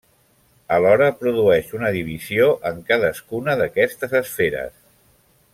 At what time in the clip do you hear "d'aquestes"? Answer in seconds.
3.63-4.21